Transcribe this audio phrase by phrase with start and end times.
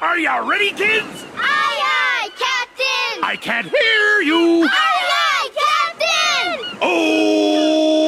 [0.00, 1.26] Are you ready, kids?
[1.36, 3.22] Aye, aye, Captain!
[3.22, 4.64] I can't hear you.
[4.64, 6.78] Aye, aye, Captain!
[6.80, 8.00] Oh!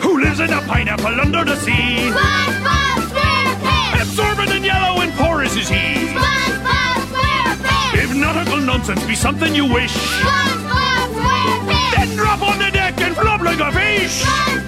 [0.00, 2.08] Who lives in a pineapple under the sea?
[2.10, 4.00] SpongeBob SquarePants!
[4.00, 6.08] Absorbent and yellow and porous is he.
[6.16, 8.02] SpongeBob SquarePants!
[8.02, 11.94] If nautical nonsense be something you wish, SpongeBob SquarePants!
[11.96, 14.22] then drop on the deck and flop like a fish.
[14.24, 14.61] SpongeBob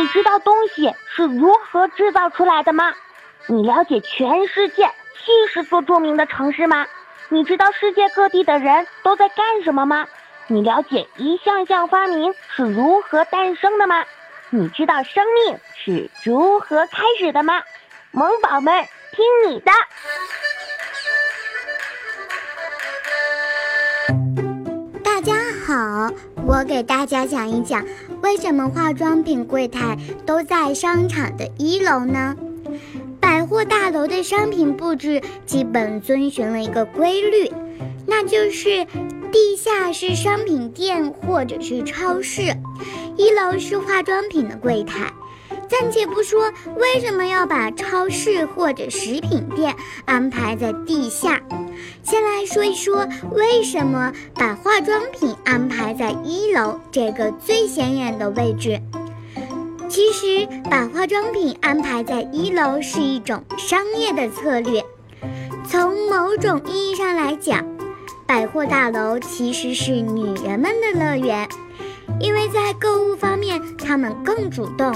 [0.00, 2.94] 你知道东西是如何制造出来的吗？
[3.48, 6.86] 你了解全世界七十座著名的城市吗？
[7.28, 10.06] 你知道世界各地的人都在干什么吗？
[10.46, 14.02] 你了解一项项发明是如何诞生的吗？
[14.48, 17.60] 你知道生命是如何开始的吗？
[18.10, 18.82] 萌宝们，
[19.12, 19.70] 听你的！
[26.50, 27.86] 我给大家讲一讲，
[28.22, 32.36] 为什么化妆品柜台都在商场的一楼呢？
[33.20, 37.52] 百货大楼的商品布置基本遵循了一个规律，
[38.04, 38.84] 那就是
[39.30, 42.52] 地下是商品店或者是超市，
[43.16, 45.12] 一楼是化妆品的柜台。
[45.68, 49.72] 暂且不说为什么要把超市或者食品店
[50.04, 51.40] 安排在地下，
[52.02, 58.80] 先来说一说为什么把化妆品安排在一楼这个最显眼的位置。
[59.88, 64.84] 其实，把化妆品安排在一楼是一种商业的策略。
[65.68, 67.66] 从某种意义上来讲，
[68.26, 71.48] 百货大楼其实是女人们的乐园，
[72.20, 74.92] 因为在购物方面，她们更主动。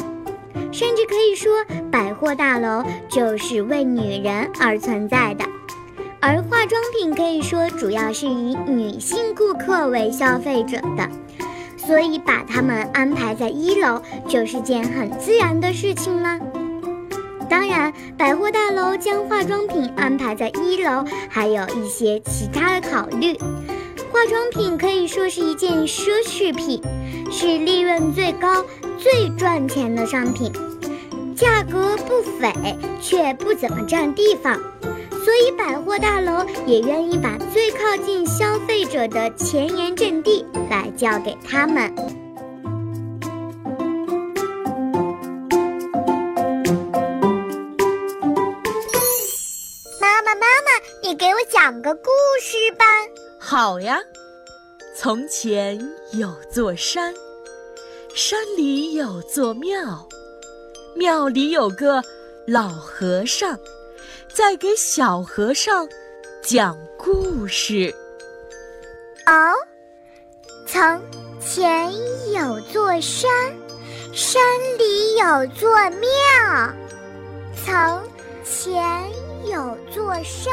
[0.71, 5.45] 甚至可以说，百货大楼就是为女人而存在的，
[6.27, 11.07] 而化妆品可以说主要是以女性顾客为消费者的，
[11.77, 16.39] 所以把它们安排在一楼就是件很自然的事情了。
[17.47, 23.37] 当然，百货大楼将化妆品安排在一楼，还有一些其他的考虑。
[24.11, 26.81] 化妆品可以说是一件奢侈品，
[27.31, 28.65] 是利润最高。
[28.97, 30.51] 最赚钱的商品，
[31.37, 32.51] 价格不菲，
[32.99, 34.59] 却不怎么占地方，
[35.25, 41.91] 所以百货大楼也愿意把最靠近消费者的前沿阵地来交给他们。
[49.99, 50.71] 妈妈，妈妈，
[51.03, 52.11] 你给我讲个故
[52.43, 52.85] 事吧。
[53.41, 53.99] 好呀，
[54.95, 55.79] 从前
[56.13, 57.15] 有座山。
[58.15, 60.07] 山里有座庙，
[60.95, 62.01] 庙里有个
[62.47, 63.59] 老和尚，
[64.35, 65.89] 在给小和尚
[66.43, 67.95] 讲故事。
[69.27, 69.55] 哦，
[70.67, 71.01] 从
[71.41, 71.93] 前
[72.33, 73.31] 有座山，
[74.13, 74.43] 山
[74.77, 76.75] 里有座庙。
[77.65, 78.03] 从
[78.43, 78.83] 前
[79.45, 80.53] 有座山，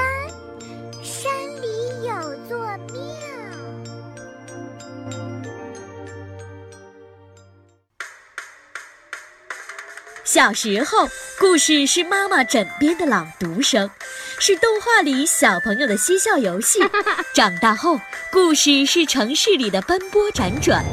[10.33, 13.91] 小时候，故事是妈妈枕边的朗读声，
[14.39, 16.79] 是动画里小朋友的嬉笑游戏；
[17.35, 17.99] 长大后，
[18.31, 20.85] 故事是城市里的奔波辗转，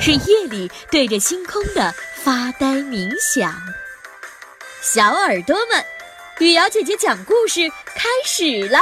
[0.00, 3.52] 是夜里对着星空的发呆冥想。
[4.80, 5.84] 小耳朵们，
[6.38, 8.78] 雨瑶姐姐讲故事开始了。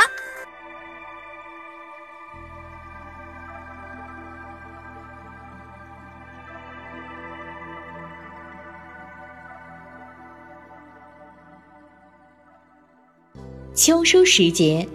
[13.84, 14.86] 秋收时节，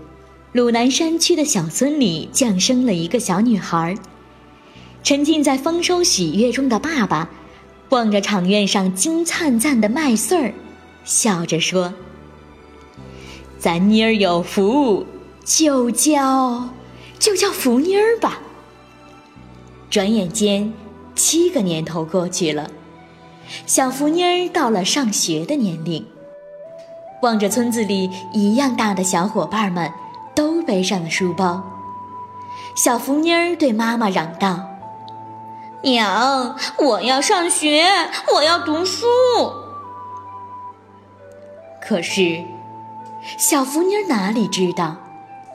[0.53, 3.93] 鲁南山区的小村里降生了一个小女孩。
[5.03, 7.29] 沉浸在丰收喜悦中的爸爸，
[7.89, 10.53] 望着场院上金灿灿的麦穗儿，
[11.03, 11.93] 笑着说
[13.59, 15.05] ：“咱妮儿有福，
[15.43, 16.69] 就叫
[17.19, 18.39] 就叫福妮儿吧。”
[19.91, 20.71] 转眼间，
[21.13, 22.71] 七个年头过去了，
[23.65, 26.05] 小福妮儿到了上学的年龄。
[27.21, 29.91] 望着村子里一样大的小伙伴们，
[30.35, 31.63] 都背上了书包。
[32.75, 34.59] 小福妮儿对妈妈嚷道
[35.81, 37.83] ：“娘，我要上学，
[38.35, 39.07] 我要读书。”
[41.81, 42.43] 可是，
[43.37, 44.97] 小福妮儿哪里知道，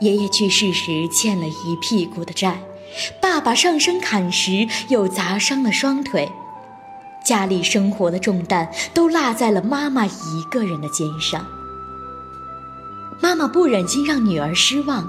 [0.01, 2.61] 爷爷去世时欠了一屁股的债，
[3.21, 6.33] 爸爸上山砍石又砸伤了双腿，
[7.25, 11.47] 家里生活的重担都落在了妈妈一个人的肩上。
[13.21, 15.09] 妈妈不忍心让女儿失望，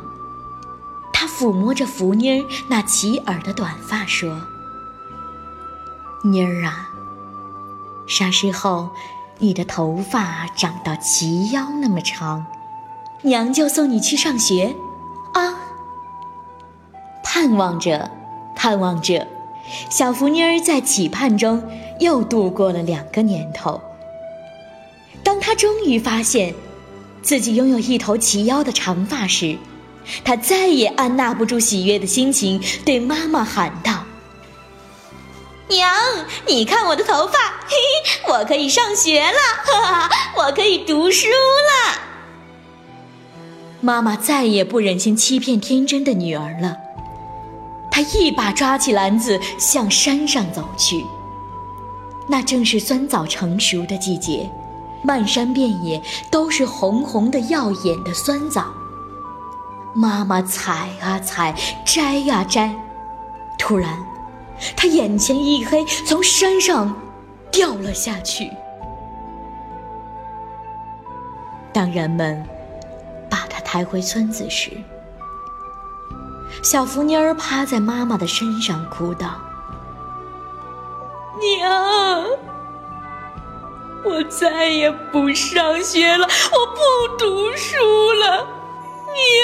[1.12, 4.40] 她抚摸着福妮儿那齐耳的短发说
[6.24, 6.90] ：“妮儿啊，
[8.06, 8.92] 啥时候
[9.40, 12.46] 你的头发长到齐腰那么长，
[13.24, 14.76] 娘就送你去上学，
[15.34, 15.56] 啊！”
[17.26, 18.12] 盼望着，
[18.56, 19.28] 盼望着，
[19.90, 21.64] 小福妮儿在期盼中
[22.04, 23.82] 又度过了两个年头。
[25.24, 26.54] 当他终于发现。
[27.24, 29.58] 自己拥有一头齐腰的长发时，
[30.26, 34.04] 他再也按捺不住喜悦的心情，对妈妈喊道
[35.72, 35.90] ：“娘，
[36.46, 42.02] 你看我的头发，嘿嘿，我可以上学了，哈哈，我可以读书了。”
[43.80, 46.76] 妈妈再也不忍心欺骗天真的女儿了，
[47.90, 51.06] 她一把抓起篮子向山上走去。
[52.28, 54.50] 那正是酸枣成熟的季节。
[55.06, 58.68] 漫山遍野都是红红的、耀眼的酸枣。
[59.94, 61.54] 妈妈采啊采，
[61.86, 62.74] 摘呀摘，
[63.60, 64.02] 突然，
[64.76, 66.96] 她眼前一黑，从山上
[67.52, 68.50] 掉了下去。
[71.74, 72.44] 当人们
[73.30, 74.72] 把她抬回村子时，
[76.64, 79.42] 小福妮儿趴在妈妈的身上哭道
[81.40, 82.26] ：“娘。”
[84.06, 88.46] 我再也不上学了，我不读书了，
[89.06, 89.42] 娘。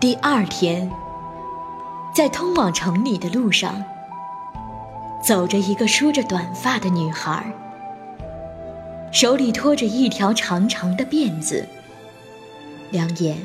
[0.00, 0.90] 第二天，
[2.12, 3.84] 在通往城里的路上，
[5.22, 7.46] 走着一个梳着短发的女孩，
[9.12, 11.64] 手里托着一条长长的辫子，
[12.90, 13.38] 两眼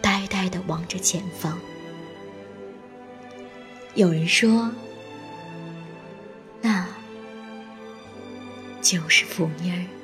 [0.00, 1.58] 呆呆的望着前方。
[3.94, 4.70] 有人说。
[6.62, 6.86] 那
[8.80, 10.01] 就是福妮儿。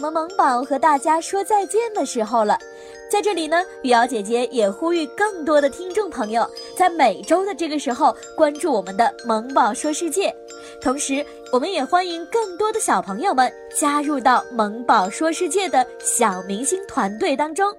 [0.00, 2.58] 们萌宝和大家说再见的时候了。
[3.10, 10.34] 在这里呢，雨瑶姐姐也呼吁更多的听众朋友，在每周的这个时候关注我们的“萌宝说世界”。
[10.80, 17.72] 同时，我们也欢迎更多的小朋友们加入到“萌宝说世界”的小明星团队当中。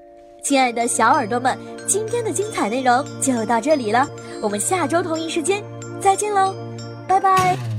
[0.43, 1.57] 亲爱的小耳朵们，
[1.87, 4.05] 今天的精彩内容就到这里了，
[4.41, 5.63] 我们下周同一时间
[6.01, 6.53] 再见喽，
[7.07, 7.70] 拜拜。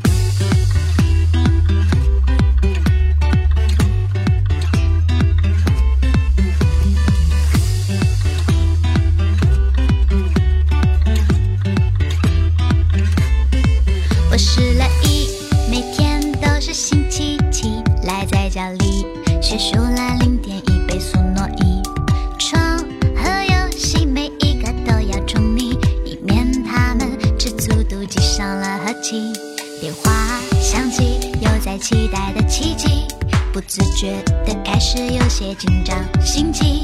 [30.60, 33.06] 想起又在期待的奇迹
[33.52, 34.12] 不自觉
[34.44, 36.82] 的开始有些紧张心悸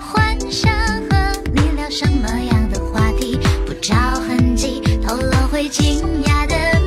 [0.00, 0.72] 幻想
[1.10, 6.83] 和你聊什么样的话题不着痕迹透露会惊讶的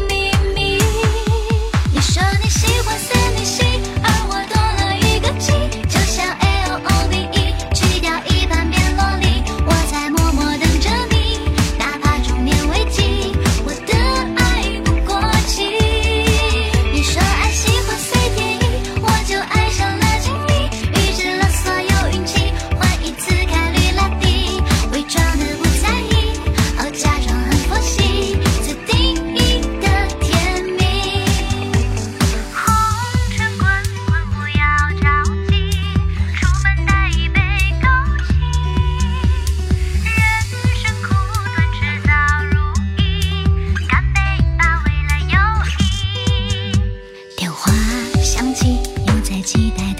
[49.47, 49.96] 期待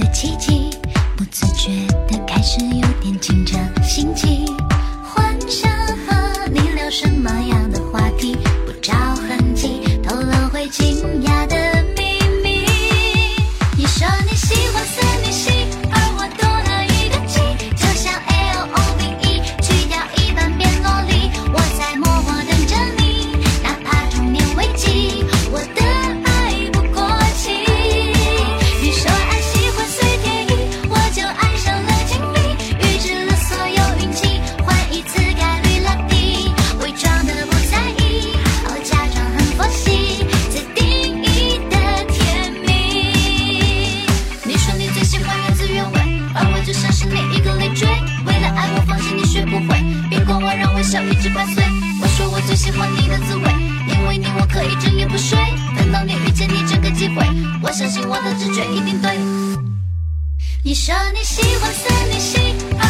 [60.67, 62.86] 你说你喜欢森女系。